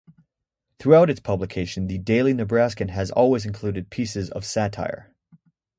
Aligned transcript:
Throughout 0.79 1.11
its 1.11 1.19
publication 1.19 1.85
the 1.85 1.99
"Daily 1.99 2.33
Nebraskan" 2.33 2.87
has 2.89 3.11
always 3.11 3.45
included 3.45 3.91
pieces 3.91 4.31
of 4.31 4.43
satire. 4.43 5.13